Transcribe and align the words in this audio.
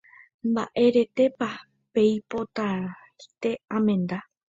Mba'éretepa 0.51 1.49
peipotaite 1.93 3.51
amenda. 3.77 4.17